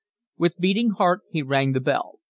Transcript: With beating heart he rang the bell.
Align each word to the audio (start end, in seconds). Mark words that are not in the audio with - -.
With 0.35 0.57
beating 0.57 0.89
heart 0.97 1.21
he 1.29 1.43
rang 1.43 1.73
the 1.73 1.79
bell. 1.79 2.17